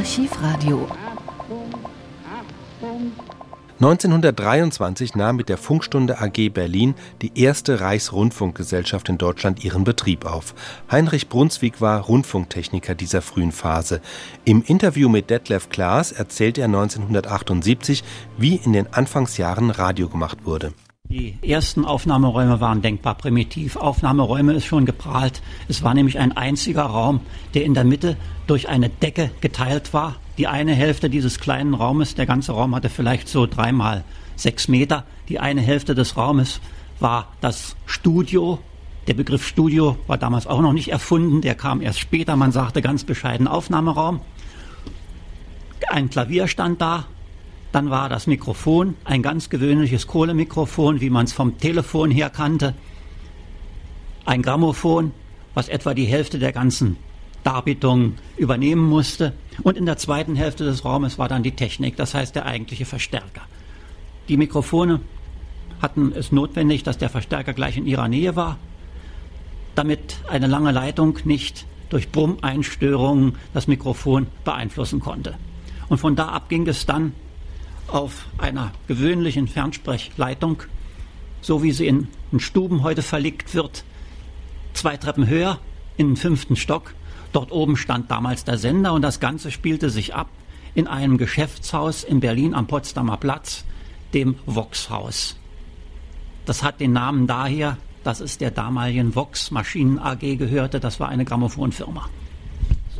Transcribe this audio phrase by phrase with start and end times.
[0.00, 0.88] Archivradio.
[3.80, 10.54] 1923 nahm mit der Funkstunde AG Berlin die erste Reichsrundfunkgesellschaft in Deutschland ihren Betrieb auf.
[10.90, 14.00] Heinrich Brunswick war Rundfunktechniker dieser frühen Phase.
[14.46, 18.02] Im Interview mit Detlef Klaas erzählte er 1978,
[18.38, 20.72] wie in den Anfangsjahren Radio gemacht wurde.
[21.10, 23.74] Die ersten Aufnahmeräume waren denkbar primitiv.
[23.74, 25.42] Aufnahmeräume ist schon geprahlt.
[25.66, 27.18] Es war nämlich ein einziger Raum,
[27.52, 28.16] der in der Mitte
[28.46, 30.14] durch eine Decke geteilt war.
[30.38, 34.04] Die eine Hälfte dieses kleinen Raumes, der ganze Raum hatte vielleicht so dreimal
[34.36, 35.04] sechs Meter.
[35.28, 36.60] Die eine Hälfte des Raumes
[37.00, 38.60] war das Studio.
[39.08, 41.40] Der Begriff Studio war damals auch noch nicht erfunden.
[41.40, 42.36] Der kam erst später.
[42.36, 44.20] Man sagte ganz bescheiden Aufnahmeraum.
[45.88, 47.06] Ein Klavier stand da,
[47.72, 52.74] dann war das Mikrofon ein ganz gewöhnliches Kohlemikrofon, wie man es vom Telefon her kannte.
[54.24, 55.12] Ein Grammophon,
[55.54, 56.96] was etwa die Hälfte der ganzen
[57.44, 59.32] Darbietung übernehmen musste.
[59.62, 62.84] Und in der zweiten Hälfte des Raumes war dann die Technik, das heißt der eigentliche
[62.84, 63.42] Verstärker.
[64.28, 65.00] Die Mikrofone
[65.80, 68.58] hatten es notwendig, dass der Verstärker gleich in ihrer Nähe war,
[69.74, 75.36] damit eine lange Leitung nicht durch Brummeinstörungen das Mikrofon beeinflussen konnte.
[75.88, 77.12] Und von da ab ging es dann
[77.90, 80.62] auf einer gewöhnlichen Fernsprechlleitung,
[81.40, 83.84] so wie sie in, in Stuben heute verlegt wird,
[84.72, 85.58] zwei Treppen höher
[85.96, 86.94] in den fünften Stock.
[87.32, 90.28] Dort oben stand damals der Sender und das Ganze spielte sich ab
[90.74, 93.64] in einem Geschäftshaus in Berlin am Potsdamer Platz,
[94.14, 95.36] dem Vox-Haus.
[96.44, 100.80] Das hat den Namen daher, dass es der damaligen Vox Maschinen AG gehörte.
[100.80, 102.08] Das war eine Grammophonfirma.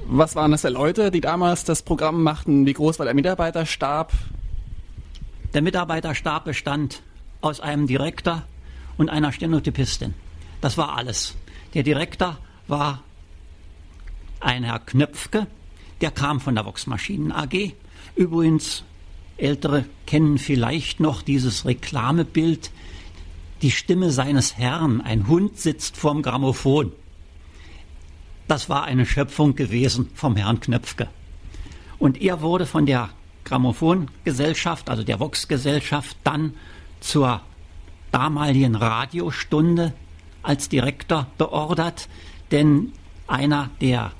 [0.07, 2.67] Was waren das für Leute, die damals das Programm machten?
[2.67, 4.13] Wie groß war der Mitarbeiterstab?
[5.53, 7.03] Der Mitarbeiterstab bestand
[7.41, 8.45] aus einem Direktor
[8.97, 10.15] und einer Stenotypistin.
[10.61, 11.35] Das war alles.
[11.75, 13.03] Der Direktor war
[14.39, 15.49] ein Herr Knöpfke,
[16.01, 17.73] der kam von der Vox Maschinen AG.
[18.15, 18.85] Übrigens,
[19.37, 22.71] Ältere kennen vielleicht noch dieses Reklamebild.
[23.63, 26.93] Die Stimme seines Herrn, ein Hund sitzt vorm Grammophon.
[28.47, 31.09] Das war eine Schöpfung gewesen vom Herrn Knöpfke.
[31.99, 33.11] Und er wurde von der
[33.45, 36.55] Grammophongesellschaft, also der Vox-Gesellschaft, dann
[37.01, 37.41] zur
[38.13, 39.93] damaligen Radiostunde
[40.43, 42.09] als Direktor beordert,
[42.51, 42.93] denn
[43.27, 44.13] einer der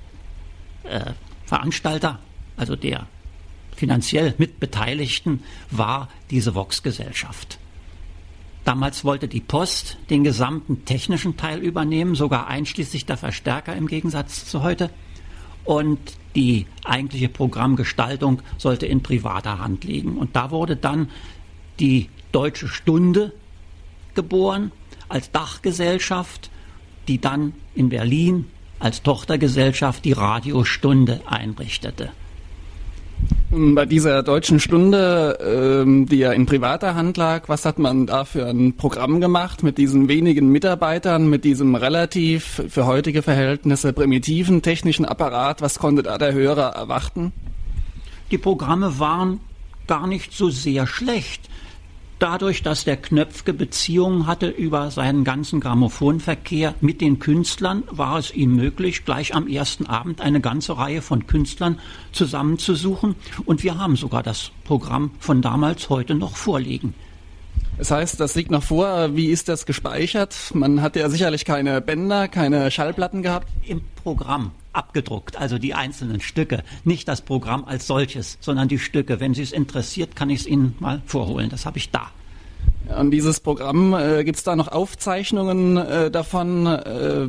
[0.85, 1.13] äh,
[1.45, 2.19] Veranstalter,
[2.57, 3.07] also der
[3.75, 7.59] finanziell Mitbeteiligten, war diese Vox-Gesellschaft.
[8.65, 14.45] Damals wollte die Post den gesamten technischen Teil übernehmen, sogar einschließlich der Verstärker im Gegensatz
[14.45, 14.91] zu heute.
[15.65, 15.99] Und
[16.35, 20.17] die eigentliche Programmgestaltung sollte in privater Hand liegen.
[20.17, 21.11] Und da wurde dann
[21.79, 23.33] die Deutsche Stunde
[24.15, 24.73] geboren
[25.09, 26.51] als Dachgesellschaft,
[27.09, 28.47] die dann in Berlin
[28.79, 32.11] als Tochtergesellschaft die Radiostunde einrichtete.
[33.53, 35.37] Bei dieser deutschen Stunde,
[35.85, 39.65] ähm, die ja in privater Hand lag, was hat man da für ein Programm gemacht
[39.65, 45.63] mit diesen wenigen Mitarbeitern, mit diesem relativ für heutige Verhältnisse primitiven technischen Apparat?
[45.63, 47.33] Was konnte da der Hörer erwarten?
[48.31, 49.41] Die Programme waren
[49.89, 51.49] gar nicht so sehr schlecht.
[52.21, 58.31] Dadurch, dass der Knöpfke Beziehungen hatte über seinen ganzen Grammophonverkehr mit den Künstlern, war es
[58.35, 61.79] ihm möglich, gleich am ersten Abend eine ganze Reihe von Künstlern
[62.13, 63.15] zusammenzusuchen.
[63.47, 66.93] Und wir haben sogar das Programm von damals heute noch vorliegen.
[67.81, 69.17] Das heißt, das liegt noch vor.
[69.17, 70.37] Wie ist das gespeichert?
[70.53, 73.49] Man hat ja sicherlich keine Bänder, keine Schallplatten gehabt.
[73.67, 79.19] Im Programm abgedruckt, also die einzelnen Stücke, nicht das Programm als solches, sondern die Stücke.
[79.19, 81.49] Wenn Sie es interessiert, kann ich es Ihnen mal vorholen.
[81.49, 82.11] Das habe ich da.
[82.91, 86.67] An dieses Programm äh, gibt es da noch Aufzeichnungen äh, davon?
[86.67, 87.29] Äh,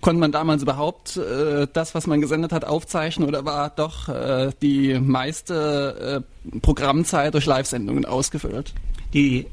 [0.00, 4.50] konnte man damals überhaupt äh, das, was man gesendet hat, aufzeichnen oder war doch äh,
[4.62, 8.72] die meiste äh, Programmzeit durch Live-Sendungen ausgefüllt?
[9.12, 9.46] Die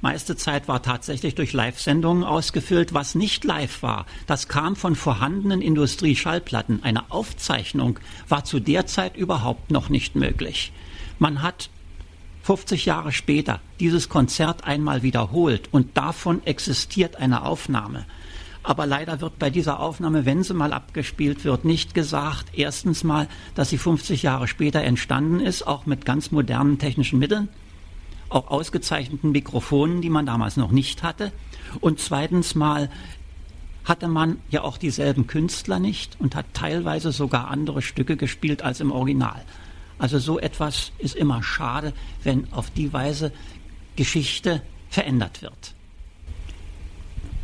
[0.00, 2.94] meiste Zeit war tatsächlich durch Live-Sendungen ausgefüllt.
[2.94, 6.82] Was nicht live war, das kam von vorhandenen Industrieschallplatten.
[6.82, 7.98] Eine Aufzeichnung
[8.28, 10.72] war zu der Zeit überhaupt noch nicht möglich.
[11.18, 11.68] Man hat
[12.44, 18.06] 50 Jahre später dieses Konzert einmal wiederholt und davon existiert eine Aufnahme.
[18.62, 23.28] Aber leider wird bei dieser Aufnahme, wenn sie mal abgespielt wird, nicht gesagt, erstens mal,
[23.54, 27.48] dass sie 50 Jahre später entstanden ist, auch mit ganz modernen technischen Mitteln
[28.28, 31.32] auch ausgezeichneten Mikrofonen, die man damals noch nicht hatte.
[31.80, 32.90] Und zweitens mal
[33.84, 38.80] hatte man ja auch dieselben Künstler nicht und hat teilweise sogar andere Stücke gespielt als
[38.80, 39.42] im Original.
[39.98, 41.92] Also so etwas ist immer schade,
[42.22, 43.32] wenn auf die Weise
[43.96, 45.74] Geschichte verändert wird.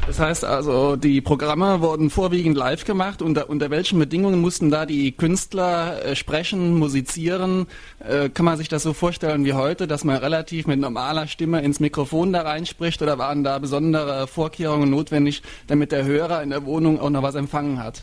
[0.07, 3.23] Das heißt also, die Programme wurden vorwiegend live gemacht.
[3.23, 7.67] Unter, unter welchen Bedingungen mussten da die Künstler äh, sprechen, musizieren?
[8.01, 11.63] Äh, kann man sich das so vorstellen wie heute, dass man relativ mit normaler Stimme
[11.63, 16.67] ins Mikrofon da reinspricht oder waren da besondere Vorkehrungen notwendig, damit der Hörer in der
[16.67, 18.03] Wohnung auch noch was empfangen hat?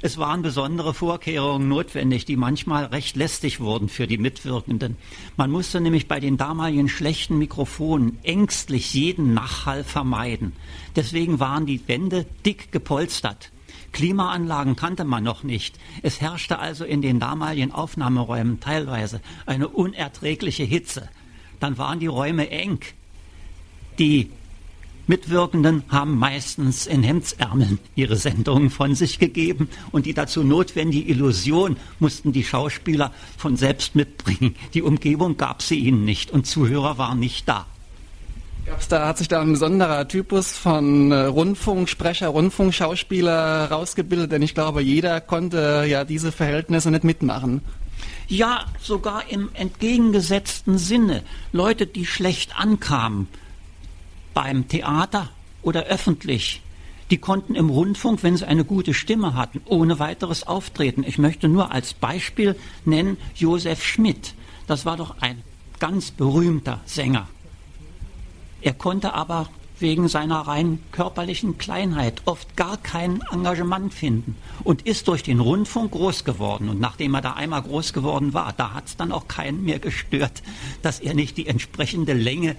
[0.00, 4.96] Es waren besondere Vorkehrungen notwendig, die manchmal recht lästig wurden für die Mitwirkenden.
[5.36, 10.52] Man musste nämlich bei den damaligen schlechten Mikrofonen ängstlich jeden Nachhall vermeiden.
[10.94, 13.50] Deswegen waren die Wände dick gepolstert.
[13.90, 15.76] Klimaanlagen kannte man noch nicht.
[16.02, 21.08] Es herrschte also in den damaligen Aufnahmeräumen teilweise eine unerträgliche Hitze.
[21.58, 22.78] Dann waren die Räume eng.
[23.98, 24.30] Die
[25.08, 31.78] Mitwirkenden haben meistens in Hemdsärmeln ihre Sendungen von sich gegeben und die dazu notwendige Illusion
[31.98, 34.54] mussten die Schauspieler von selbst mitbringen.
[34.74, 37.66] Die Umgebung gab sie ihnen nicht und Zuhörer waren nicht da.
[38.66, 44.30] Gab's da, hat sich da ein besonderer Typus von äh, Rundfunksprecher, Rundfunkschauspieler rausgebildet?
[44.30, 47.62] Denn ich glaube, jeder konnte ja diese Verhältnisse nicht mitmachen.
[48.26, 51.22] Ja, sogar im entgegengesetzten Sinne.
[51.50, 53.26] Leute, die schlecht ankamen,
[54.34, 55.30] beim Theater
[55.62, 56.62] oder öffentlich.
[57.10, 61.04] Die konnten im Rundfunk, wenn sie eine gute Stimme hatten, ohne weiteres auftreten.
[61.06, 62.54] Ich möchte nur als Beispiel
[62.84, 64.34] nennen Josef Schmidt.
[64.66, 65.42] Das war doch ein
[65.78, 67.28] ganz berühmter Sänger.
[68.60, 69.48] Er konnte aber
[69.80, 75.92] wegen seiner rein körperlichen Kleinheit oft gar kein Engagement finden und ist durch den Rundfunk
[75.92, 76.68] groß geworden.
[76.68, 79.78] Und nachdem er da einmal groß geworden war, da hat es dann auch keinen mehr
[79.78, 80.42] gestört,
[80.82, 82.56] dass er nicht die entsprechende Länge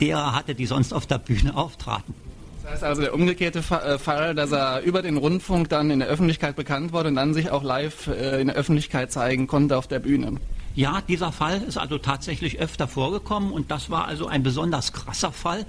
[0.00, 2.14] derer hatte, die sonst auf der Bühne auftraten.
[2.62, 6.08] Das heißt also der umgekehrte äh, Fall, dass er über den Rundfunk dann in der
[6.08, 9.86] Öffentlichkeit bekannt wurde und dann sich auch live äh, in der Öffentlichkeit zeigen konnte auf
[9.86, 10.36] der Bühne.
[10.74, 15.32] Ja, dieser Fall ist also tatsächlich öfter vorgekommen und das war also ein besonders krasser
[15.32, 15.66] Fall,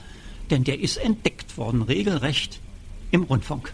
[0.51, 2.59] denn der ist entdeckt worden, regelrecht
[3.09, 3.73] im Rundfunk.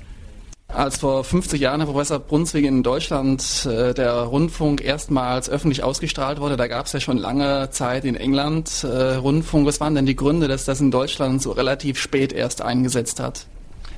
[0.67, 6.41] Als vor 50 Jahren, Herr Professor Brunswig, in Deutschland äh, der Rundfunk erstmals öffentlich ausgestrahlt
[6.41, 9.65] wurde, da gab es ja schon lange Zeit in England äh, Rundfunk.
[9.65, 13.47] Was waren denn die Gründe, dass das in Deutschland so relativ spät erst eingesetzt hat?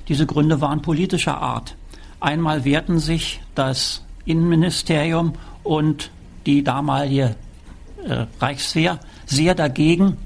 [0.08, 1.76] Diese Gründe waren politischer Art.
[2.20, 5.34] Einmal wehrten sich das Innenministerium
[5.64, 6.12] und
[6.46, 7.36] die damalige
[8.06, 10.18] äh, Reichswehr sehr dagegen,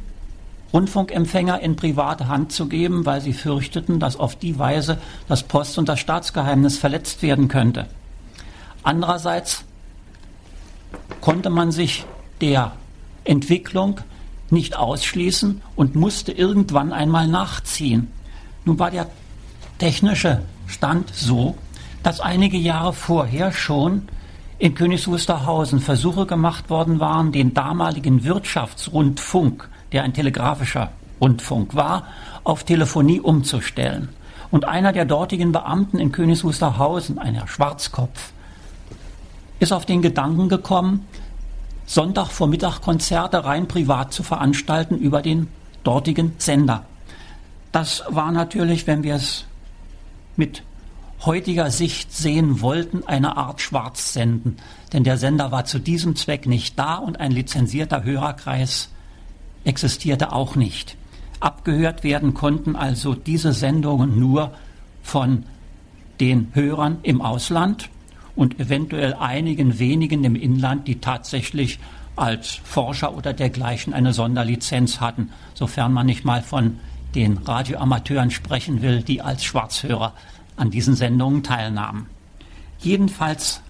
[0.74, 4.98] Rundfunkempfänger in private Hand zu geben, weil sie fürchteten, dass auf die Weise
[5.28, 7.86] das Post- und das Staatsgeheimnis verletzt werden könnte.
[8.82, 9.64] Andererseits
[11.22, 12.06] konnte man sich
[12.42, 12.74] der
[13.24, 14.02] Entwicklung
[14.50, 18.12] nicht ausschließen und musste irgendwann einmal nachziehen.
[18.66, 19.08] Nun war der
[19.78, 21.56] technische Stand so,
[22.02, 24.08] dass einige Jahre vorher schon
[24.60, 30.92] in Königs Wusterhausen Versuche gemacht worden waren, den damaligen Wirtschaftsrundfunk der ein telegrafischer
[31.22, 32.08] Rundfunk war,
[32.44, 34.10] auf Telefonie umzustellen.
[34.52, 38.34] Und einer der dortigen Beamten in Königs Wusterhausen, ein Herr Schwarzkopf,
[39.60, 41.08] ist auf den Gedanken gekommen,
[41.86, 45.48] Sonntagvormittag Konzerte rein privat zu veranstalten über den
[45.84, 46.86] dortigen Sender.
[47.72, 49.46] Das war natürlich, wenn wir es
[50.36, 50.64] mit
[51.26, 54.58] heutiger Sicht sehen wollten, eine Art Schwarzsenden.
[54.92, 58.90] Denn der Sender war zu diesem Zweck nicht da und ein lizenzierter Hörerkreis
[59.64, 60.98] existierte auch nicht.
[61.40, 64.52] Abgehört werden konnten also diese Sendungen nur
[65.02, 65.44] von
[66.20, 67.90] den Hörern im Ausland
[68.36, 71.80] und eventuell einigen wenigen im Inland, die tatsächlich
[72.16, 76.80] als Forscher oder dergleichen eine Sonderlizenz hatten, sofern man nicht mal von
[77.16, 80.14] den Radioamateuren sprechen will, die als Schwarzhörer
[80.56, 82.08] an diesen Sendungen teilnahmen.
[82.80, 83.62] Jedenfalls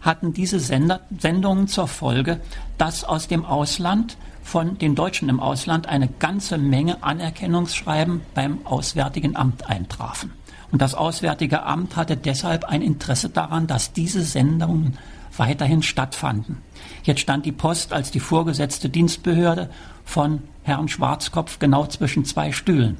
[0.00, 2.40] hatten diese Sender Sendungen zur Folge,
[2.78, 4.16] dass aus dem Ausland
[4.50, 10.32] von den Deutschen im Ausland eine ganze Menge Anerkennungsschreiben beim Auswärtigen Amt eintrafen.
[10.72, 14.98] Und das Auswärtige Amt hatte deshalb ein Interesse daran, dass diese Sendungen
[15.36, 16.58] weiterhin stattfanden.
[17.04, 19.70] Jetzt stand die Post als die vorgesetzte Dienstbehörde
[20.04, 22.96] von Herrn Schwarzkopf genau zwischen zwei Stühlen.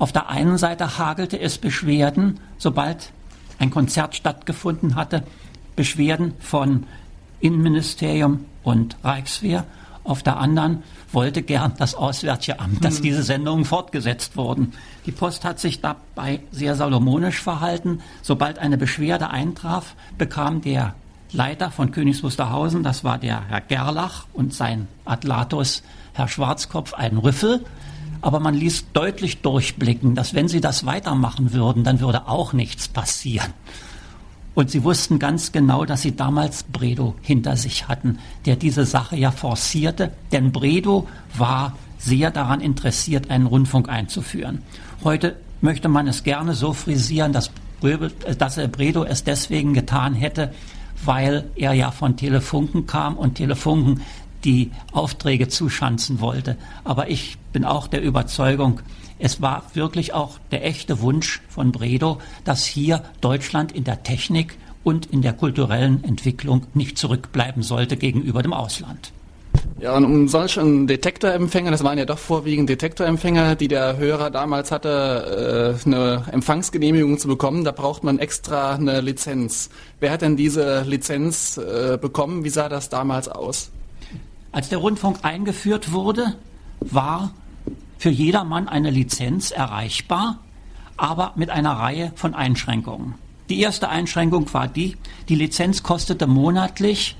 [0.00, 3.12] Auf der einen Seite hagelte es Beschwerden, sobald
[3.60, 5.22] ein Konzert stattgefunden hatte,
[5.76, 6.86] Beschwerden von
[7.38, 9.64] Innenministerium und Reichswehr
[10.08, 13.02] auf der anderen wollte gern das Auswärtige Amt, dass hm.
[13.02, 14.72] diese Sendungen fortgesetzt wurden.
[15.06, 18.00] Die Post hat sich dabei sehr salomonisch verhalten.
[18.22, 20.94] Sobald eine Beschwerde eintraf, bekam der
[21.30, 25.82] Leiter von Königs Wusterhausen, das war der Herr Gerlach und sein Atlatus
[26.14, 27.64] Herr Schwarzkopf, einen Rüffel.
[28.20, 32.88] Aber man ließ deutlich durchblicken, dass wenn sie das weitermachen würden, dann würde auch nichts
[32.88, 33.52] passieren.
[34.58, 39.14] Und sie wussten ganz genau, dass sie damals Bredow hinter sich hatten, der diese Sache
[39.14, 44.62] ja forcierte, denn Bredow war sehr daran interessiert, einen Rundfunk einzuführen.
[45.04, 47.52] Heute möchte man es gerne so frisieren, dass,
[48.36, 50.52] dass Bredow es deswegen getan hätte,
[51.04, 54.02] weil er ja von Telefunken kam und Telefunken
[54.44, 56.56] die Aufträge zuschanzen wollte.
[56.84, 58.80] Aber ich bin auch der Überzeugung,
[59.18, 64.56] es war wirklich auch der echte Wunsch von Bredow, dass hier Deutschland in der Technik
[64.84, 69.12] und in der kulturellen Entwicklung nicht zurückbleiben sollte gegenüber dem Ausland.
[69.80, 74.72] Ja, und um solchen Detektorempfänger, das waren ja doch vorwiegend Detektorempfänger, die der Hörer damals
[74.72, 79.70] hatte, äh, eine Empfangsgenehmigung zu bekommen, da braucht man extra eine Lizenz.
[80.00, 82.44] Wer hat denn diese Lizenz äh, bekommen?
[82.44, 83.70] Wie sah das damals aus?
[84.52, 86.34] Als der Rundfunk eingeführt wurde,
[86.80, 87.32] war
[87.98, 90.38] für jedermann eine Lizenz erreichbar,
[90.96, 93.14] aber mit einer Reihe von Einschränkungen.
[93.48, 94.96] Die erste Einschränkung war die,
[95.28, 97.16] die Lizenz kostete monatlich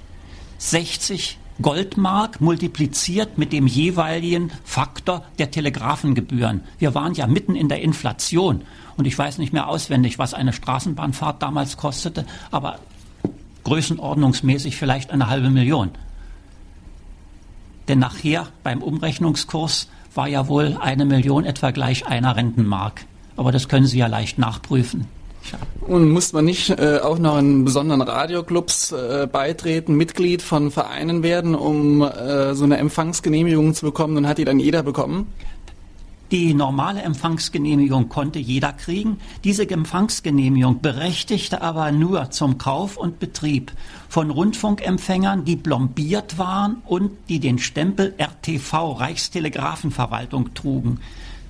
[0.59, 6.63] 60 Goldmark multipliziert mit dem jeweiligen Faktor der Telegrafengebühren.
[6.79, 8.63] Wir waren ja mitten in der Inflation
[8.97, 12.79] und ich weiß nicht mehr auswendig, was eine Straßenbahnfahrt damals kostete, aber
[13.65, 15.91] größenordnungsmäßig vielleicht eine halbe Million.
[17.89, 23.05] Denn nachher beim Umrechnungskurs war ja wohl eine Million etwa gleich einer Rentenmark.
[23.37, 25.07] Aber das können Sie ja leicht nachprüfen.
[25.81, 31.23] Und muss man nicht äh, auch noch in besonderen Radioclubs äh, beitreten, Mitglied von Vereinen
[31.23, 34.17] werden, um äh, so eine Empfangsgenehmigung zu bekommen?
[34.19, 35.33] Und hat die dann jeder bekommen?
[36.31, 39.19] Die normale Empfangsgenehmigung konnte jeder kriegen.
[39.45, 43.73] Diese Empfangsgenehmigung berechtigte aber nur zum Kauf und Betrieb
[44.11, 51.01] von Rundfunkempfängern, die plombiert waren und die den Stempel RTV Reichstelegrafenverwaltung trugen.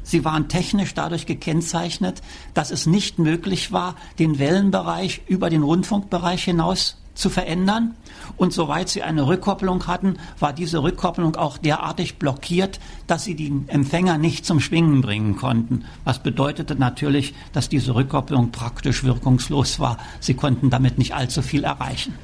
[0.05, 2.23] Sie waren technisch dadurch gekennzeichnet,
[2.55, 7.95] dass es nicht möglich war, den Wellenbereich über den Rundfunkbereich hinaus zu verändern.
[8.37, 13.69] Und soweit sie eine Rückkopplung hatten, war diese Rückkopplung auch derartig blockiert, dass sie den
[13.69, 15.85] Empfänger nicht zum Schwingen bringen konnten.
[16.05, 19.99] Was bedeutete natürlich, dass diese Rückkopplung praktisch wirkungslos war.
[20.21, 22.15] Sie konnten damit nicht allzu viel erreichen.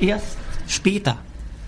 [0.00, 0.36] Erst
[0.66, 1.18] später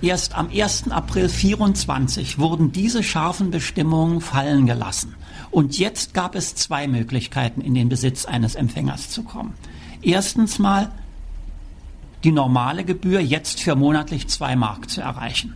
[0.02, 0.90] Erst am 1.
[0.90, 5.14] April 24 wurden diese scharfen Bestimmungen fallen gelassen.
[5.52, 9.54] Und jetzt gab es zwei Möglichkeiten, in den Besitz eines Empfängers zu kommen.
[10.02, 10.90] Erstens mal
[12.24, 15.54] die normale Gebühr jetzt für monatlich zwei Mark zu erreichen.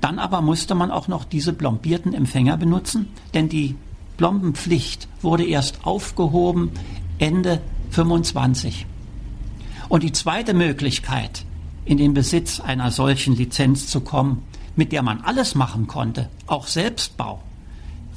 [0.00, 3.74] Dann aber musste man auch noch diese plombierten Empfänger benutzen, denn die
[4.16, 6.70] Plombenpflicht wurde erst aufgehoben
[7.18, 7.60] Ende
[7.90, 8.86] 25.
[9.88, 11.44] Und die zweite Möglichkeit,
[11.84, 14.42] in den Besitz einer solchen Lizenz zu kommen,
[14.76, 17.40] mit der man alles machen konnte, auch Selbstbau,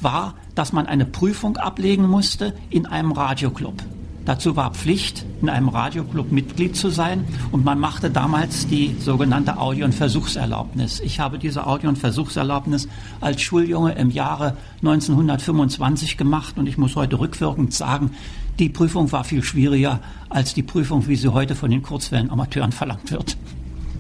[0.02, 3.82] war, dass man eine Prüfung ablegen musste in einem Radioclub.
[4.26, 9.58] Dazu war Pflicht, in einem Radioclub Mitglied zu sein und man machte damals die sogenannte
[9.58, 11.00] Audio- und Versuchserlaubnis.
[11.00, 12.88] Ich habe diese Audio- und Versuchserlaubnis
[13.20, 18.12] als Schuljunge im Jahre 1925 gemacht und ich muss heute rückwirkend sagen,
[18.60, 20.00] die Prüfung war viel schwieriger
[20.30, 23.38] als die Prüfung, wie sie heute von den Kurzwellenamateuren verlangt wird.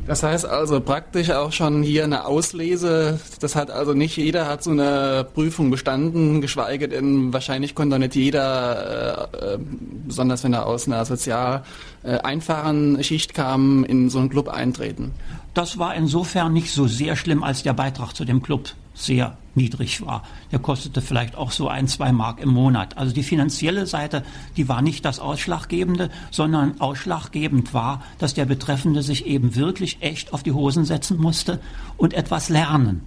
[0.07, 3.19] Das heißt also praktisch auch schon hier eine Auslese.
[3.39, 8.15] Das hat also nicht jeder hat so eine Prüfung bestanden, geschweige denn wahrscheinlich konnte nicht
[8.15, 9.59] jeder, äh, äh,
[10.07, 11.63] besonders wenn er aus einer sozial
[12.03, 15.11] äh, einfachen Schicht kam, in so einen Club eintreten.
[15.53, 20.05] Das war insofern nicht so sehr schlimm, als der Beitrag zu dem Club sehr niedrig
[20.05, 20.23] war.
[20.51, 22.97] Der kostete vielleicht auch so ein, zwei Mark im Monat.
[22.97, 24.23] Also die finanzielle Seite,
[24.57, 30.33] die war nicht das Ausschlaggebende, sondern ausschlaggebend war, dass der Betreffende sich eben wirklich echt
[30.33, 31.59] auf die Hosen setzen musste
[31.97, 33.01] und etwas lernen.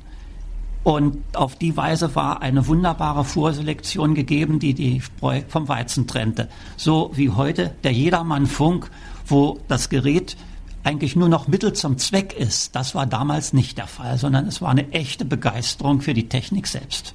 [0.84, 6.50] Und auf die Weise war eine wunderbare Vorselektion gegeben, die die Spreu vom Weizen trennte.
[6.76, 8.90] So wie heute der Jedermann-Funk,
[9.26, 10.36] wo das Gerät
[10.84, 14.62] eigentlich nur noch Mittel zum Zweck ist, das war damals nicht der Fall, sondern es
[14.62, 17.14] war eine echte Begeisterung für die Technik selbst.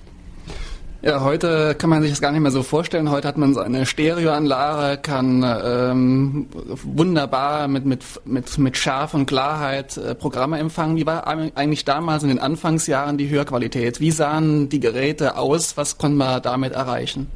[1.02, 3.10] Ja, heute kann man sich das gar nicht mehr so vorstellen.
[3.10, 6.48] Heute hat man so eine Stereoanlage, kann ähm,
[6.84, 10.98] wunderbar mit, mit, mit, mit Schärfe und Klarheit äh, Programme empfangen.
[10.98, 14.02] Wie war eigentlich damals in den Anfangsjahren die Hörqualität?
[14.02, 15.78] Wie sahen die Geräte aus?
[15.78, 17.28] Was konnte man damit erreichen?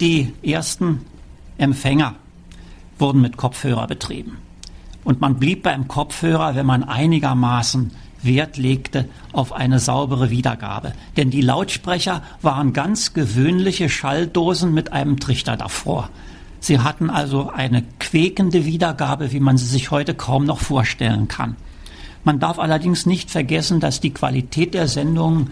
[0.00, 1.04] Die ersten
[1.56, 2.16] Empfänger
[2.98, 4.38] wurden mit Kopfhörer betrieben.
[5.04, 7.92] Und man blieb beim Kopfhörer, wenn man einigermaßen
[8.22, 10.92] Wert legte auf eine saubere Wiedergabe.
[11.16, 16.10] Denn die Lautsprecher waren ganz gewöhnliche Schalldosen mit einem Trichter davor.
[16.60, 21.56] Sie hatten also eine quäkende Wiedergabe, wie man sie sich heute kaum noch vorstellen kann.
[22.22, 25.50] Man darf allerdings nicht vergessen, dass die Qualität der Sendungen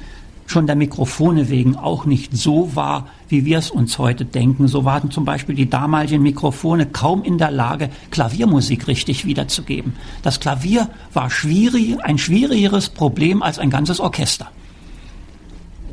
[0.49, 4.67] schon der Mikrofone wegen auch nicht so war, wie wir es uns heute denken.
[4.67, 9.95] So waren zum Beispiel die damaligen Mikrofone kaum in der Lage, Klaviermusik richtig wiederzugeben.
[10.23, 14.51] Das Klavier war schwierig, ein schwierigeres Problem als ein ganzes Orchester.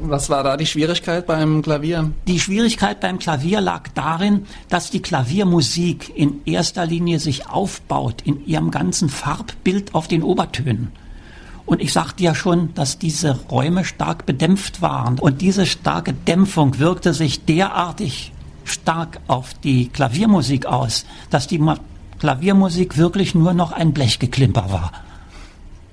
[0.01, 2.11] Was war da die Schwierigkeit beim Klavier?
[2.27, 8.45] Die Schwierigkeit beim Klavier lag darin, dass die Klaviermusik in erster Linie sich aufbaut in
[8.45, 10.91] ihrem ganzen Farbbild auf den Obertönen.
[11.65, 15.17] Und ich sagte ja schon, dass diese Räume stark bedämpft waren.
[15.19, 18.31] Und diese starke Dämpfung wirkte sich derartig
[18.65, 21.61] stark auf die Klaviermusik aus, dass die
[22.19, 24.91] Klaviermusik wirklich nur noch ein Blechgeklimper war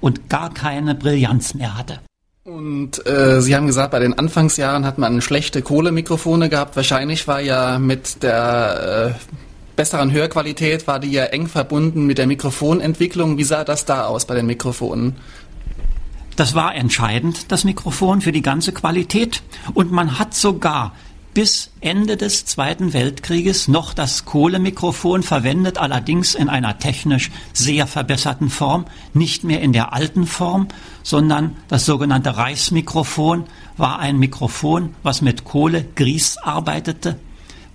[0.01, 2.01] und gar keine Brillanz mehr hatte.
[2.45, 6.75] Und äh, Sie haben gesagt, bei den Anfangsjahren hat man schlechte Kohlemikrofone gehabt.
[6.75, 9.35] Wahrscheinlich war ja mit der äh,
[9.77, 13.39] besseren Hörqualität, war die ja eng verbunden mit der Mikrofonentwicklung.
[13.39, 15.17] Wie sah das da aus bei den Mikrofonen?
[16.37, 19.43] Das war entscheidend, das Mikrofon, für die ganze Qualität.
[19.75, 20.93] Und man hat sogar
[21.35, 28.51] bis Ende des Zweiten Weltkrieges noch das Kohlemikrofon verwendet, allerdings in einer technisch sehr verbesserten
[28.51, 28.85] Form,
[29.15, 30.69] nicht mehr in der alten Form,
[31.03, 33.45] sondern das sogenannte Reichsmikrofon
[33.77, 37.19] war ein Mikrofon, was mit Kohle, Grieß arbeitete,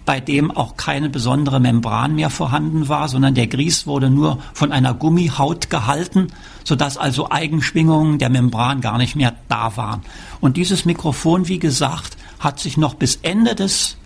[0.07, 4.71] bei dem auch keine besondere Membran mehr vorhanden war, sondern der Grieß wurde nur von
[4.71, 6.27] einer Gummihaut gehalten,
[6.63, 10.03] sodass also Eigenschwingungen der Membran gar nicht mehr da waren.
[10.39, 13.97] Und dieses Mikrofon, wie gesagt, hat sich noch bis Ende des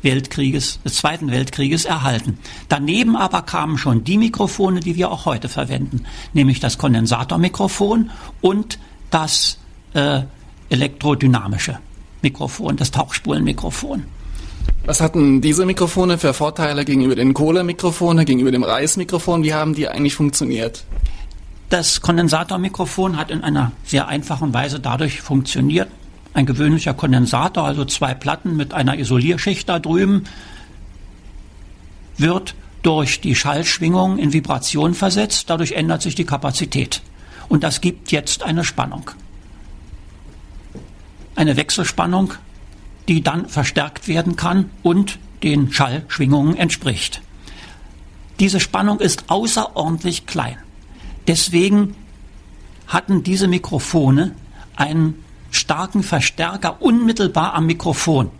[0.00, 2.38] Weltkrieges, des Zweiten Weltkrieges erhalten.
[2.70, 8.08] Daneben aber kamen schon die Mikrofone, die wir auch heute verwenden, nämlich das Kondensatormikrofon
[8.40, 8.78] und
[9.10, 9.58] das
[9.92, 10.22] äh,
[10.70, 11.80] elektrodynamische
[12.22, 14.04] Mikrofon, das Tauchspulenmikrofon.
[14.84, 19.44] Was hatten diese Mikrofone für Vorteile gegenüber den Kohlemikrofonen, gegenüber dem Reismikrofon?
[19.44, 20.84] Wie haben die eigentlich funktioniert?
[21.68, 25.88] Das Kondensatormikrofon hat in einer sehr einfachen Weise dadurch funktioniert,
[26.32, 30.24] ein gewöhnlicher Kondensator, also zwei Platten mit einer Isolierschicht da drüben,
[32.16, 35.50] wird durch die Schallschwingung in Vibration versetzt.
[35.50, 37.02] Dadurch ändert sich die Kapazität.
[37.48, 39.10] Und das gibt jetzt eine Spannung.
[41.34, 42.34] Eine Wechselspannung,
[43.08, 47.22] die dann verstärkt werden kann und den Schallschwingungen entspricht.
[48.38, 50.56] Diese Spannung ist außerordentlich klein.
[51.28, 51.94] Deswegen
[52.86, 54.34] hatten diese Mikrofone
[54.76, 58.30] einen starken Verstärker unmittelbar am Mikrofon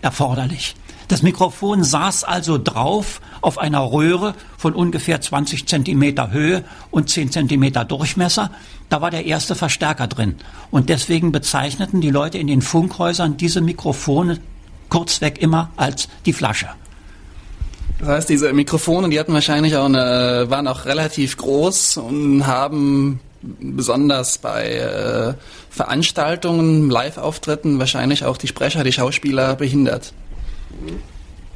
[0.00, 0.74] erforderlich.
[1.08, 7.30] Das Mikrofon saß also drauf auf einer Röhre von ungefähr 20 Zentimeter Höhe und 10
[7.30, 8.50] Zentimeter Durchmesser.
[8.88, 10.36] Da war der erste Verstärker drin.
[10.70, 14.40] Und deswegen bezeichneten die Leute in den Funkhäusern diese Mikrofone
[14.88, 16.68] kurzweg immer als die Flasche.
[17.98, 23.20] Das heißt, diese Mikrofone, die hatten wahrscheinlich auch eine, waren auch relativ groß und haben
[23.42, 25.34] besonders bei äh,
[25.70, 30.12] Veranstaltungen, Live-Auftritten wahrscheinlich auch die Sprecher, die Schauspieler behindert.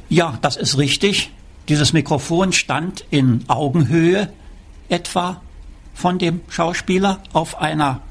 [0.09, 1.31] Ja, das ist richtig.
[1.67, 4.31] Dieses Mikrofon stand in Augenhöhe
[4.89, 5.41] etwa
[5.93, 8.01] von dem Schauspieler auf einer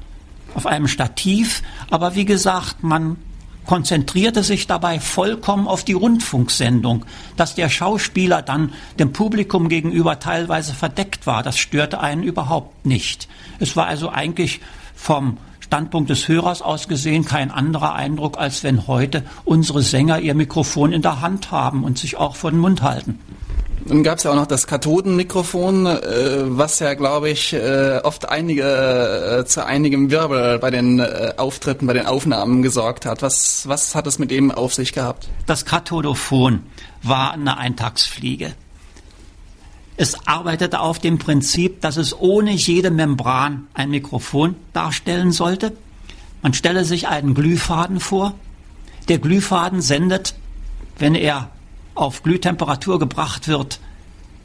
[0.55, 3.17] auf einem Stativ, aber wie gesagt, man
[3.65, 7.05] konzentrierte sich dabei vollkommen auf die Rundfunksendung.
[7.37, 13.27] Dass der Schauspieler dann dem Publikum gegenüber teilweise verdeckt war, das störte einen überhaupt nicht.
[13.59, 14.59] Es war also eigentlich
[14.95, 15.37] vom
[15.69, 20.91] Standpunkt des Hörers aus gesehen kein anderer Eindruck, als wenn heute unsere Sänger ihr Mikrofon
[20.91, 23.19] in der Hand haben und sich auch vor den Mund halten.
[23.85, 25.99] Dann gab es ja auch noch das Kathodenmikrofon, äh,
[26.57, 31.05] was ja, glaube ich, äh, oft einige äh, zu einigem Wirbel bei den
[31.37, 33.21] Auftritten, bei den Aufnahmen gesorgt hat.
[33.21, 35.29] Was, was hat es mit dem auf sich gehabt?
[35.45, 36.63] Das Kathodophon
[37.03, 38.53] war eine Eintagsfliege.
[40.01, 45.75] Es arbeitete auf dem Prinzip, dass es ohne jede Membran ein Mikrofon darstellen sollte.
[46.41, 48.35] Man stelle sich einen Glühfaden vor.
[49.09, 50.35] Der Glühfaden sendet,
[50.97, 51.49] wenn er
[51.95, 53.81] auf Glühtemperatur gebracht wird,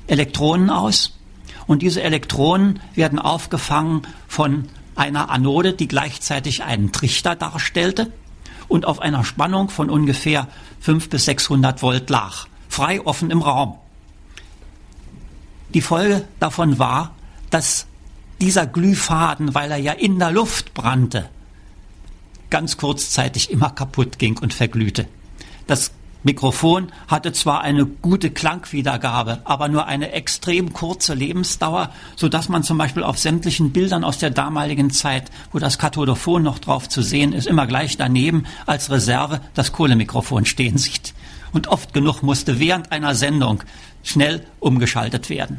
[0.08, 1.16] Elektronen aus.
[1.68, 4.64] Und diese Elektronen werden aufgefangen von
[4.96, 8.10] einer Anode, die gleichzeitig einen Trichter darstellte
[8.66, 10.48] und auf einer Spannung von ungefähr
[10.80, 13.78] 5 bis 600 Volt lag, frei offen im Raum.
[15.74, 17.14] Die Folge davon war,
[17.50, 17.86] dass
[18.40, 21.28] dieser Glühfaden, weil er ja in der Luft brannte,
[22.50, 25.08] ganz kurzzeitig immer kaputt ging und verglühte.
[25.66, 25.90] Das
[26.22, 32.62] Mikrofon hatte zwar eine gute Klangwiedergabe, aber nur eine extrem kurze Lebensdauer, so dass man
[32.62, 37.02] zum Beispiel auf sämtlichen Bildern aus der damaligen Zeit, wo das Kathodophon noch drauf zu
[37.02, 41.12] sehen ist, immer gleich daneben als Reserve das Kohlemikrofon stehen sieht.
[41.52, 43.62] Und oft genug musste während einer Sendung
[44.04, 45.58] schnell umgeschaltet werden.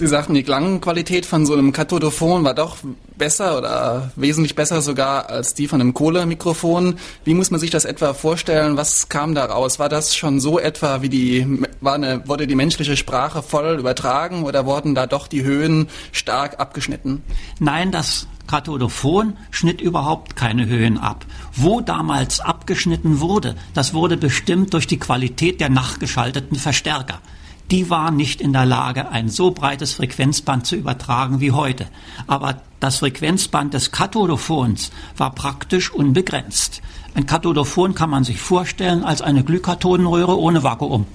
[0.00, 2.78] Sie sagten, die Klangqualität von so einem Kathodophon war doch
[3.18, 6.94] besser oder wesentlich besser sogar als die von einem Kohlemikrofon.
[7.24, 8.78] Wie muss man sich das etwa vorstellen?
[8.78, 9.78] Was kam da raus?
[9.78, 14.44] War das schon so etwa wie die, war eine, wurde die menschliche Sprache voll übertragen
[14.44, 17.22] oder wurden da doch die Höhen stark abgeschnitten?
[17.58, 21.26] Nein, das Kathodophon schnitt überhaupt keine Höhen ab.
[21.54, 27.20] Wo damals abgeschnitten wurde, das wurde bestimmt durch die Qualität der nachgeschalteten Verstärker.
[27.70, 31.86] Die waren nicht in der Lage, ein so breites Frequenzband zu übertragen wie heute.
[32.26, 36.82] Aber das Frequenzband des Kathodophons war praktisch unbegrenzt.
[37.14, 41.06] Ein Kathodophon kann man sich vorstellen als eine Glykathodenröhre ohne Vakuum.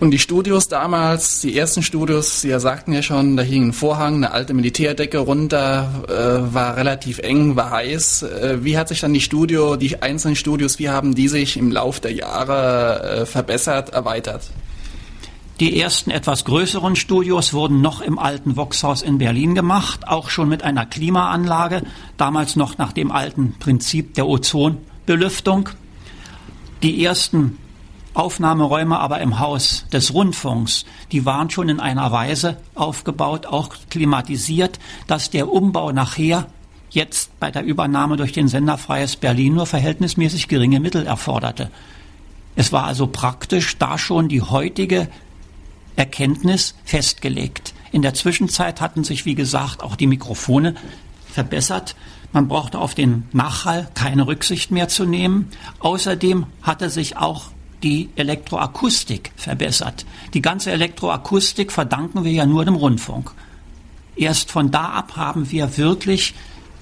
[0.00, 3.72] Und die Studios damals, die ersten Studios, Sie ja sagten ja schon, da hing ein
[3.72, 8.22] Vorhang, eine alte Militärdecke runter, äh, war relativ eng, war heiß.
[8.22, 11.72] Äh, wie hat sich dann die Studio, die einzelnen Studios, wie haben die sich im
[11.72, 14.50] Lauf der Jahre äh, verbessert, erweitert?
[15.60, 20.48] Die ersten etwas größeren Studios wurden noch im alten Voxhaus in Berlin gemacht, auch schon
[20.48, 21.82] mit einer Klimaanlage,
[22.16, 25.70] damals noch nach dem alten Prinzip der Ozonbelüftung.
[26.84, 27.58] Die ersten
[28.14, 34.78] Aufnahmeräume aber im Haus des Rundfunks, die waren schon in einer Weise aufgebaut, auch klimatisiert,
[35.08, 36.46] dass der Umbau nachher
[36.90, 41.68] jetzt bei der Übernahme durch den Sender Freies Berlin nur verhältnismäßig geringe Mittel erforderte.
[42.54, 45.08] Es war also praktisch da schon die heutige
[45.98, 47.74] Erkenntnis festgelegt.
[47.90, 50.76] In der Zwischenzeit hatten sich, wie gesagt, auch die Mikrofone
[51.28, 51.96] verbessert.
[52.32, 55.50] Man brauchte auf den Nachhall keine Rücksicht mehr zu nehmen.
[55.80, 57.50] Außerdem hatte sich auch
[57.82, 60.06] die Elektroakustik verbessert.
[60.34, 63.32] Die ganze Elektroakustik verdanken wir ja nur dem Rundfunk.
[64.14, 66.34] Erst von da ab haben wir wirklich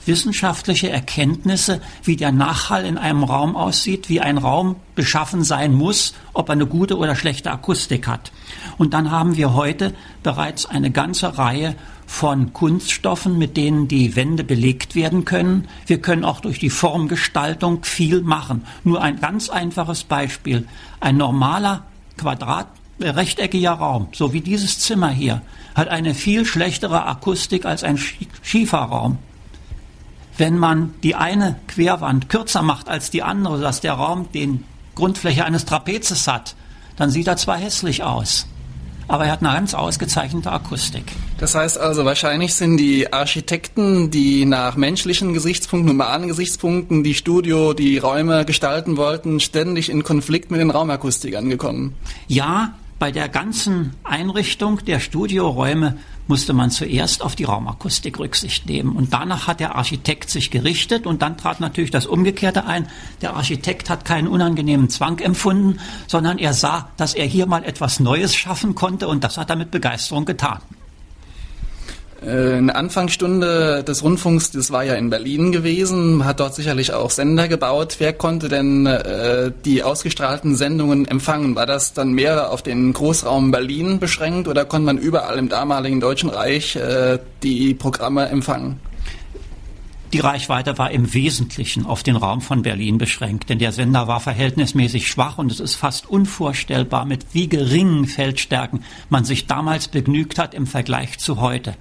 [0.07, 6.15] wissenschaftliche Erkenntnisse, wie der Nachhall in einem Raum aussieht, wie ein Raum beschaffen sein muss,
[6.33, 8.33] ob er eine gute oder schlechte Akustik hat.
[8.79, 11.75] Und dann haben wir heute bereits eine ganze Reihe
[12.07, 15.69] von Kunststoffen, mit denen die Wände belegt werden können.
[15.87, 18.65] Wir können auch durch die Formgestaltung viel machen.
[18.85, 20.67] Nur ein ganz einfaches Beispiel.
[21.01, 21.85] Ein normaler
[22.17, 22.69] Quadrat,
[23.01, 25.43] äh, rechteckiger Raum, so wie dieses Zimmer hier,
[25.75, 27.99] hat eine viel schlechtere Akustik als ein
[28.43, 29.19] Schieferraum.
[30.39, 35.45] Wenn man die eine Querwand kürzer macht als die andere, dass der Raum den Grundfläche
[35.45, 36.57] eines Trapezes hat,
[36.97, 38.47] dann sieht er zwar hässlich aus,
[39.09, 41.05] aber er hat eine ganz ausgezeichnete Akustik.
[41.39, 47.73] Das heißt also, wahrscheinlich sind die Architekten, die nach menschlichen Gesichtspunkten, humanen Gesichtspunkten die Studio,
[47.75, 51.95] die Räume gestalten wollten, ständig in Konflikt mit den Raumakustikern gekommen.
[52.27, 58.97] Ja, bei der ganzen Einrichtung der Studioräume musste man zuerst auf die Raumakustik Rücksicht nehmen.
[58.97, 62.89] Und danach hat der Architekt sich gerichtet und dann trat natürlich das Umgekehrte ein.
[63.23, 68.01] Der Architekt hat keinen unangenehmen Zwang empfunden, sondern er sah, dass er hier mal etwas
[68.01, 70.61] Neues schaffen konnte und das hat er mit Begeisterung getan.
[72.25, 77.11] Äh, eine Anfangsstunde des Rundfunks, das war ja in Berlin gewesen, hat dort sicherlich auch
[77.11, 77.97] Sender gebaut.
[77.99, 81.57] Wer konnte denn äh, die ausgestrahlten Sendungen empfangen?
[81.57, 86.01] War das dann mehr auf den Großraum Berlin beschränkt oder konnte man überall im damaligen
[86.01, 88.81] Deutschen Reich äh, die Programme empfangen?
[90.13, 94.21] Die Reichweite war im Wesentlichen auf den Raum von Berlin beschränkt, denn der Sender war
[94.21, 100.39] verhältnismäßig schwach und es ist fast unvorstellbar, mit wie geringen Feldstärken man sich damals begnügt
[100.39, 101.75] hat im Vergleich zu heute.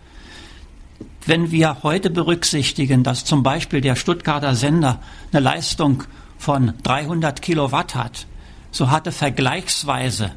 [1.28, 5.00] Wenn wir heute berücksichtigen, dass zum Beispiel der Stuttgarter Sender
[5.32, 6.04] eine Leistung
[6.38, 8.28] von 300 Kilowatt hat,
[8.70, 10.32] so hatte vergleichsweise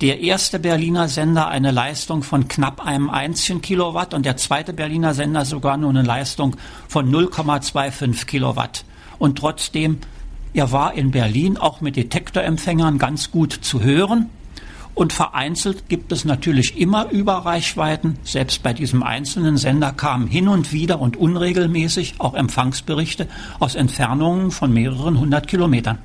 [0.00, 5.14] der erste Berliner Sender eine Leistung von knapp einem einzigen Kilowatt und der zweite Berliner
[5.14, 8.84] Sender sogar nur eine Leistung von 0,25 Kilowatt.
[9.18, 9.98] Und trotzdem,
[10.54, 14.30] er war in Berlin auch mit Detektorempfängern ganz gut zu hören.
[14.94, 18.18] Und vereinzelt gibt es natürlich immer Überreichweiten.
[18.22, 23.28] Selbst bei diesem einzelnen Sender kamen hin und wieder und unregelmäßig auch Empfangsberichte
[23.60, 25.98] aus Entfernungen von mehreren hundert Kilometern.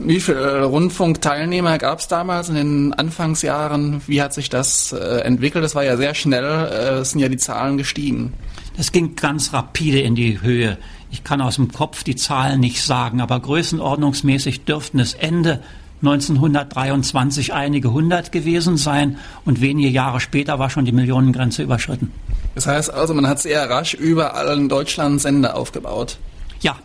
[0.00, 4.02] Wie viele äh, Rundfunkteilnehmer gab es damals in den Anfangsjahren?
[4.06, 5.64] Wie hat sich das äh, entwickelt?
[5.64, 8.32] Das war ja sehr schnell, äh, sind ja die Zahlen gestiegen.
[8.76, 10.78] Das ging ganz rapide in die Höhe.
[11.10, 15.62] Ich kann aus dem Kopf die Zahlen nicht sagen, aber größenordnungsmäßig dürften es Ende
[16.00, 22.12] 1923 einige hundert gewesen sein und wenige Jahre später war schon die Millionengrenze überschritten.
[22.54, 26.18] Das heißt also, man hat sehr rasch überall in Deutschland Sender aufgebaut.
[26.60, 26.76] Ja,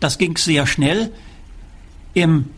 [0.00, 1.12] das ging sehr schnell.
[2.14, 2.50] Im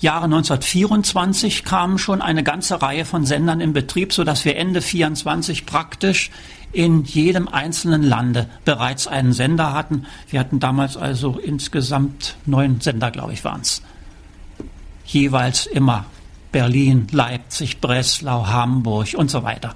[0.00, 5.66] Jahre 1924 kamen schon eine ganze Reihe von Sendern in Betrieb, sodass wir Ende 24
[5.66, 6.30] praktisch
[6.72, 10.06] in jedem einzelnen Lande bereits einen Sender hatten.
[10.28, 13.82] Wir hatten damals also insgesamt neun Sender, glaube ich, waren es
[15.08, 16.04] jeweils immer
[16.52, 19.74] Berlin, Leipzig, Breslau, Hamburg und so weiter.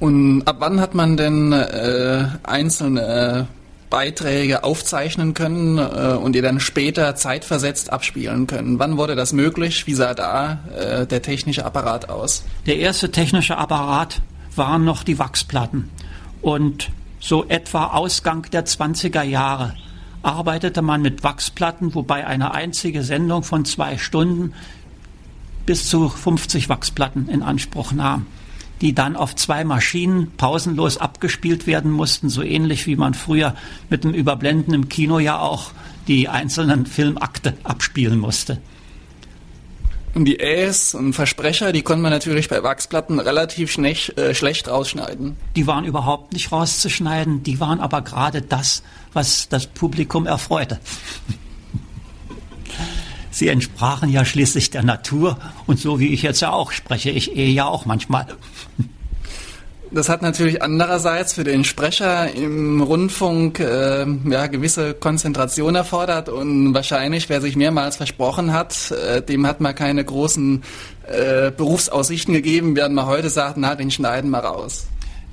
[0.00, 3.48] Und ab wann hat man denn äh, einzelne
[3.90, 8.78] Beiträge aufzeichnen können äh, und die dann später zeitversetzt abspielen können?
[8.78, 9.86] Wann wurde das möglich?
[9.86, 12.44] Wie sah da äh, der technische Apparat aus?
[12.66, 14.20] Der erste technische Apparat
[14.54, 15.90] waren noch die Wachsplatten.
[16.42, 16.90] Und
[17.20, 19.74] so etwa Ausgang der 20er Jahre,
[20.22, 24.52] arbeitete man mit Wachsplatten, wobei eine einzige Sendung von zwei Stunden
[25.66, 28.26] bis zu 50 Wachsplatten in Anspruch nahm,
[28.80, 33.54] die dann auf zwei Maschinen pausenlos abgespielt werden mussten, so ähnlich wie man früher
[33.90, 35.72] mit dem Überblenden im Kino ja auch
[36.06, 38.60] die einzelnen Filmakte abspielen musste.
[40.14, 44.68] Und die Äs und Versprecher, die konnte man natürlich bei Wachsplatten relativ schnech, äh, schlecht
[44.68, 45.36] rausschneiden.
[45.54, 50.80] Die waren überhaupt nicht rauszuschneiden, die waren aber gerade das, was das Publikum erfreute.
[53.30, 57.36] Sie entsprachen ja schließlich der Natur und so wie ich jetzt ja auch spreche, ich
[57.36, 58.26] ehe ja auch manchmal.
[59.90, 66.74] Das hat natürlich andererseits für den Sprecher im Rundfunk äh, ja, gewisse Konzentration erfordert und
[66.74, 70.62] wahrscheinlich, wer sich mehrmals versprochen hat, äh, dem hat man keine großen
[71.06, 74.88] äh, Berufsaussichten gegeben, während man heute sagt, na, den schneiden wir raus.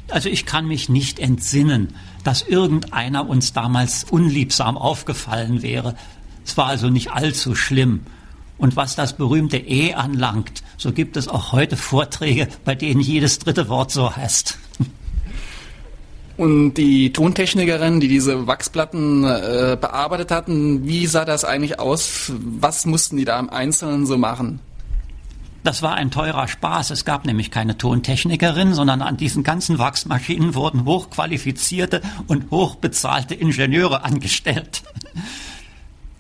[0.10, 5.96] Also ich kann mich nicht entsinnen, dass irgendeiner uns damals unliebsam aufgefallen wäre.
[6.46, 8.02] Es war also nicht allzu schlimm.
[8.58, 13.40] Und was das berühmte E anlangt, so gibt es auch heute Vorträge, bei denen jedes
[13.40, 14.58] dritte Wort so heißt.
[16.38, 22.32] Und die Tontechnikerin, die diese Wachsplatten äh, bearbeitet hatten, wie sah das eigentlich aus?
[22.40, 24.60] Was mussten die da im Einzelnen so machen?
[25.64, 26.92] Das war ein teurer Spaß.
[26.92, 34.04] Es gab nämlich keine Tontechnikerin, sondern an diesen ganzen Wachsmaschinen wurden hochqualifizierte und hochbezahlte Ingenieure
[34.04, 34.84] angestellt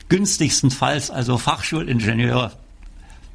[0.09, 2.51] günstigstenfalls also Fachschulingenieure.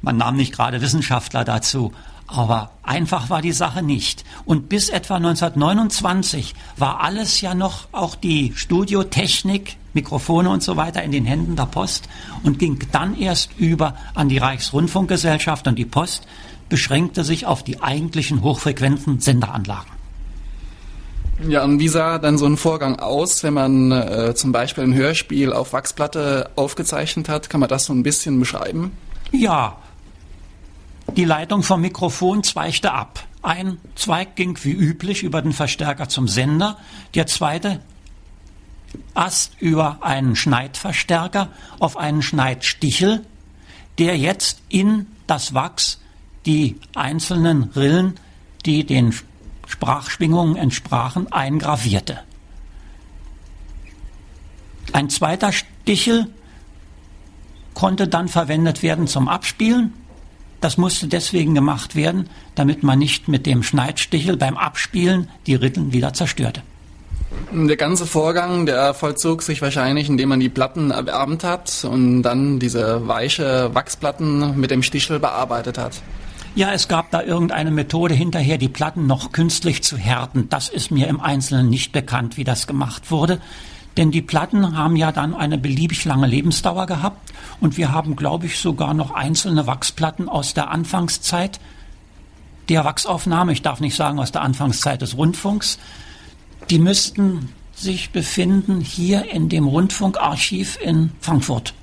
[0.01, 1.93] Man nahm nicht gerade Wissenschaftler dazu.
[2.27, 4.23] Aber einfach war die Sache nicht.
[4.45, 11.03] Und bis etwa 1929 war alles ja noch, auch die Studiotechnik, Mikrofone und so weiter
[11.03, 12.07] in den Händen der Post
[12.43, 16.25] und ging dann erst über an die Reichsrundfunkgesellschaft und die Post
[16.69, 20.00] beschränkte sich auf die eigentlichen hochfrequenten Senderanlagen.
[21.47, 24.93] Ja, und wie sah dann so ein Vorgang aus, wenn man äh, zum Beispiel ein
[24.93, 27.49] Hörspiel auf Wachsplatte aufgezeichnet hat?
[27.49, 28.91] Kann man das so ein bisschen beschreiben?
[29.31, 29.77] Ja.
[31.15, 33.25] Die Leitung vom Mikrofon zweigte ab.
[33.41, 36.77] Ein Zweig ging wie üblich über den Verstärker zum Sender,
[37.15, 37.79] der zweite
[39.13, 41.49] Ast über einen Schneidverstärker
[41.79, 43.25] auf einen Schneidstichel,
[43.97, 45.99] der jetzt in das Wachs
[46.45, 48.19] die einzelnen Rillen,
[48.65, 49.13] die den
[49.71, 52.19] Sprachschwingungen entsprachen, eingravierte.
[54.93, 56.27] Ein zweiter Stichel
[57.73, 59.93] konnte dann verwendet werden zum Abspielen.
[60.59, 65.93] Das musste deswegen gemacht werden, damit man nicht mit dem Schneidstichel beim Abspielen die Ritteln
[65.93, 66.61] wieder zerstörte.
[67.53, 72.59] Der ganze Vorgang, der vollzog sich wahrscheinlich, indem man die Platten erwärmt hat und dann
[72.59, 76.01] diese weiche Wachsplatten mit dem Stichel bearbeitet hat.
[76.53, 80.49] Ja, es gab da irgendeine Methode hinterher, die Platten noch künstlich zu härten.
[80.49, 83.39] Das ist mir im Einzelnen nicht bekannt, wie das gemacht wurde.
[83.95, 88.47] Denn die Platten haben ja dann eine beliebig lange Lebensdauer gehabt und wir haben, glaube
[88.47, 91.59] ich, sogar noch einzelne Wachsplatten aus der Anfangszeit
[92.67, 95.77] der Wachsaufnahme, ich darf nicht sagen aus der Anfangszeit des Rundfunks,
[96.69, 101.73] die müssten sich befinden hier in dem Rundfunkarchiv in Frankfurt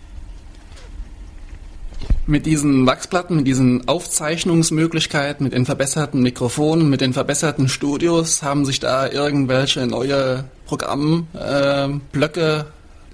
[2.28, 8.66] mit diesen Wachsplatten, mit diesen Aufzeichnungsmöglichkeiten, mit den verbesserten Mikrofonen, mit den verbesserten Studios, haben
[8.66, 12.64] sich da irgendwelche neue Programmblöcke, äh,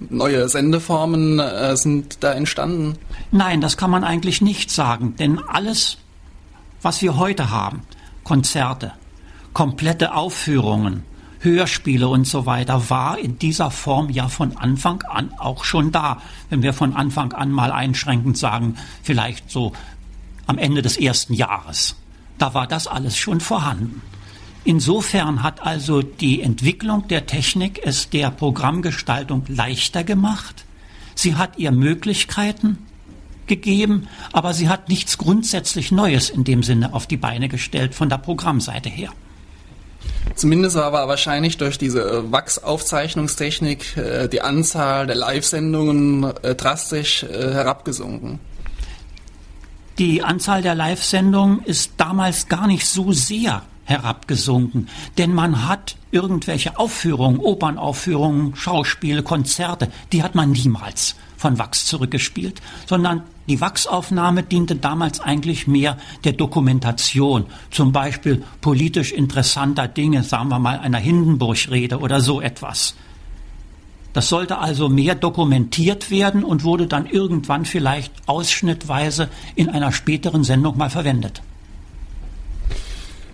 [0.09, 2.97] neue Sendeformen äh, sind da entstanden?
[3.31, 5.97] Nein, das kann man eigentlich nicht sagen, denn alles,
[6.81, 7.83] was wir heute haben,
[8.25, 8.91] Konzerte,
[9.53, 11.03] komplette Aufführungen,
[11.45, 16.21] Hörspiele und so weiter war in dieser Form ja von Anfang an auch schon da.
[16.49, 19.71] Wenn wir von Anfang an mal einschränkend sagen, vielleicht so
[20.47, 21.95] am Ende des ersten Jahres.
[22.37, 24.01] Da war das alles schon vorhanden.
[24.65, 30.65] Insofern hat also die Entwicklung der Technik es der Programmgestaltung leichter gemacht.
[31.13, 32.79] Sie hat ihr Möglichkeiten
[33.47, 38.09] gegeben, aber sie hat nichts grundsätzlich Neues in dem Sinne auf die Beine gestellt von
[38.09, 39.11] der Programmseite her.
[40.45, 48.37] Zumindest war wahrscheinlich durch diese äh, Wachsaufzeichnungstechnik äh, die Anzahl der Live-Sendungen äh, drastisch herabgesunken.
[49.97, 56.77] Die Anzahl der Live-Sendungen ist damals gar nicht so sehr herabgesunken, denn man hat irgendwelche
[56.77, 64.75] Aufführungen, Opernaufführungen, Schauspiele, Konzerte, die hat man niemals von Wachs zurückgespielt, sondern die Wachsaufnahme diente
[64.75, 71.99] damals eigentlich mehr der Dokumentation, zum Beispiel politisch interessanter Dinge, sagen wir mal einer Hindenburg-Rede
[71.99, 72.95] oder so etwas.
[74.13, 80.43] Das sollte also mehr dokumentiert werden und wurde dann irgendwann vielleicht ausschnittweise in einer späteren
[80.43, 81.43] Sendung mal verwendet.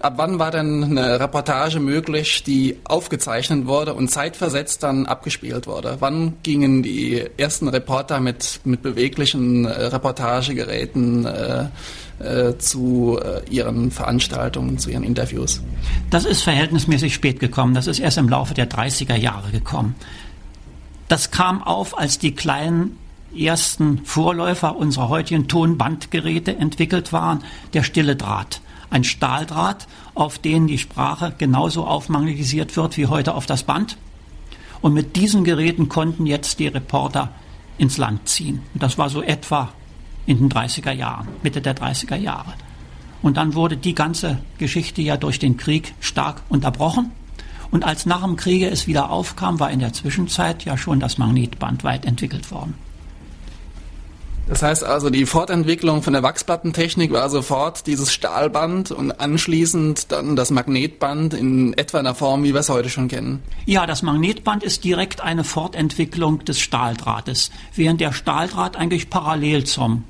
[0.02, 5.98] Ab wann war denn eine Reportage möglich, die aufgezeichnet wurde und zeitversetzt dann abgespielt wurde?
[6.00, 11.66] Wann gingen die ersten Reporter mit, mit beweglichen äh, Reportagegeräten äh,
[12.18, 15.62] äh, zu äh, ihren Veranstaltungen, zu ihren Interviews?
[16.10, 17.76] Das ist verhältnismäßig spät gekommen.
[17.76, 19.94] Das ist erst im Laufe der 30er Jahre gekommen.
[21.10, 22.98] Das kam auf, als die kleinen
[23.38, 27.44] ersten Vorläufer unserer heutigen Tonbandgeräte entwickelt waren,
[27.76, 28.62] der stille Draht
[28.92, 33.98] ein Stahldraht, auf den die Sprache genauso aufmagnetisiert wird wie heute auf das Band.
[34.82, 37.30] Und mit diesen Geräten konnten jetzt die Reporter
[37.78, 38.62] ins Land ziehen.
[38.74, 39.70] Und das war so etwa
[40.26, 42.54] in den 30er Jahren, Mitte der 30er Jahre.
[43.22, 47.12] Und dann wurde die ganze Geschichte ja durch den Krieg stark unterbrochen.
[47.70, 51.18] Und als nach dem Kriege es wieder aufkam, war in der Zwischenzeit ja schon das
[51.18, 52.74] Magnetband weit entwickelt worden.
[54.48, 60.36] Das heißt also, die Fortentwicklung von der Wachsplattentechnik war sofort dieses Stahlband und anschließend dann
[60.36, 63.42] das Magnetband in etwa einer Form, wie wir es heute schon kennen.
[63.66, 70.04] Ja, das Magnetband ist direkt eine Fortentwicklung des Stahldrahtes, während der Stahldraht eigentlich parallel zum,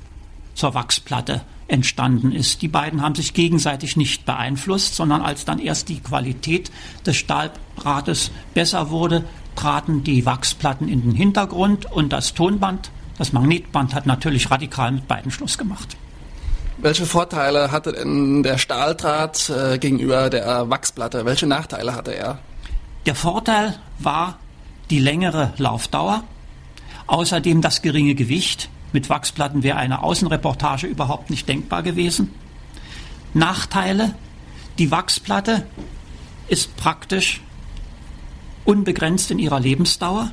[0.54, 2.62] zur Wachsplatte entstanden ist.
[2.62, 6.70] Die beiden haben sich gegenseitig nicht beeinflusst, sondern als dann erst die Qualität
[7.06, 9.24] des Stahldrahtes besser wurde,
[9.56, 15.08] traten die Wachsplatten in den Hintergrund und das Tonband das Magnetband hat natürlich radikal mit
[15.08, 15.96] beiden Schluss gemacht.
[16.78, 21.24] Welche Vorteile hatte denn der Stahldraht äh, gegenüber der Wachsplatte?
[21.24, 22.38] Welche Nachteile hatte er?
[23.06, 24.38] Der Vorteil war
[24.90, 26.24] die längere Laufdauer,
[27.06, 28.68] außerdem das geringe Gewicht.
[28.92, 32.32] Mit Wachsplatten wäre eine Außenreportage überhaupt nicht denkbar gewesen.
[33.34, 34.14] Nachteile,
[34.78, 35.66] die Wachsplatte
[36.48, 37.40] ist praktisch
[38.64, 40.30] unbegrenzt in ihrer Lebensdauer,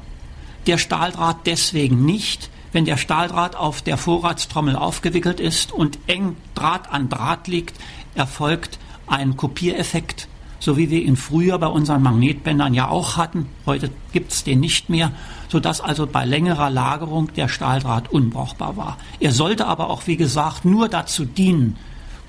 [0.67, 6.91] der Stahldraht deswegen nicht, wenn der Stahldraht auf der Vorratstrommel aufgewickelt ist und eng Draht
[6.91, 7.75] an Draht liegt,
[8.15, 10.27] erfolgt ein Kopiereffekt,
[10.59, 13.47] so wie wir ihn früher bei unseren Magnetbändern ja auch hatten.
[13.65, 15.11] Heute gibt es den nicht mehr,
[15.47, 18.97] sodass also bei längerer Lagerung der Stahldraht unbrauchbar war.
[19.19, 21.77] Er sollte aber auch, wie gesagt, nur dazu dienen,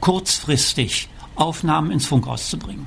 [0.01, 2.87] kurzfristig Aufnahmen ins Funkhaus zu bringen.